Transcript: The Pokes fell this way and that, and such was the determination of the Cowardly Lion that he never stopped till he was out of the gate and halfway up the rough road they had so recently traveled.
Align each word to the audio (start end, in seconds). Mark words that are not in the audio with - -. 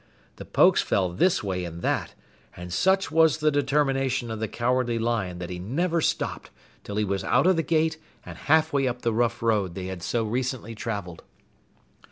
The 0.37 0.45
Pokes 0.45 0.81
fell 0.81 1.11
this 1.11 1.43
way 1.43 1.63
and 1.63 1.83
that, 1.83 2.15
and 2.57 2.73
such 2.73 3.11
was 3.11 3.37
the 3.37 3.51
determination 3.51 4.31
of 4.31 4.39
the 4.39 4.47
Cowardly 4.47 4.97
Lion 4.97 5.37
that 5.37 5.51
he 5.51 5.59
never 5.59 6.01
stopped 6.01 6.49
till 6.83 6.95
he 6.95 7.05
was 7.05 7.23
out 7.23 7.45
of 7.45 7.55
the 7.55 7.61
gate 7.61 7.99
and 8.25 8.35
halfway 8.35 8.87
up 8.87 9.03
the 9.03 9.13
rough 9.13 9.43
road 9.43 9.75
they 9.75 9.85
had 9.85 10.01
so 10.01 10.23
recently 10.23 10.73
traveled. 10.73 11.21